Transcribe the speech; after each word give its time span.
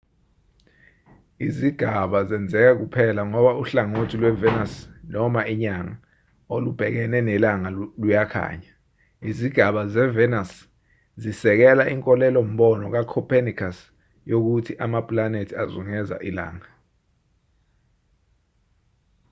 izigaba 1.47 2.17
zenzeka 2.29 2.73
kuphela 2.81 3.21
ngoba 3.29 3.51
uhlangothi 3.61 4.15
lwevenus 4.21 4.73
noma 5.13 5.41
inyanga 5.53 5.95
olubhekene 6.53 7.19
nelanga 7.27 7.69
luyakhanya. 8.01 8.71
izigaba 9.29 9.81
zevenus 9.93 10.51
zisekela 11.21 11.83
inkolelo-mbono 11.93 12.85
kacopenicus 12.95 13.77
yokuthi 14.31 14.71
amapulanethi 14.85 15.53
azungeza 15.63 16.15
ilanga 16.29 16.69